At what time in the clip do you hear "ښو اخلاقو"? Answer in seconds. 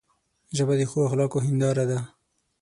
0.89-1.37